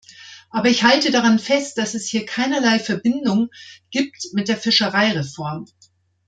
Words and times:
Aber 0.49 0.67
ich 0.67 0.81
halte 0.81 1.11
daran 1.11 1.37
fest, 1.37 1.77
dass 1.77 1.93
es 1.93 2.07
hier 2.07 2.25
keinerlei 2.25 2.79
Verbindung 2.79 3.51
gibt 3.91 4.29
mit 4.33 4.47
der 4.47 4.57
Fischereireform. 4.57 5.67